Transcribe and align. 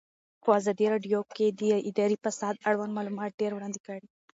په 0.43 0.49
ازادي 0.59 0.85
راډیو 0.93 1.19
کې 1.35 1.47
د 1.61 1.63
اداري 1.89 2.17
فساد 2.23 2.55
اړوند 2.69 2.95
معلومات 2.97 3.31
ډېر 3.41 3.51
وړاندې 3.53 3.79
شوي. 3.85 4.07